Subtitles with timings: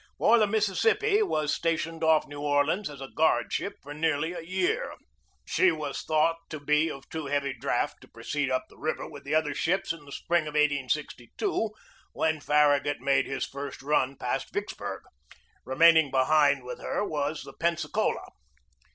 [0.17, 4.41] For the Mississippi was stationed off New Orleans as a guard ship for nearly a
[4.41, 4.95] year.
[5.45, 9.25] She was thought to be of too heavy draught to proceed up the river with
[9.25, 11.69] the other ships in the spring of 1862,
[12.13, 15.03] when Farragut made his first run past Vicksburg.
[15.65, 18.25] Remaining behind with her was the Pensacola.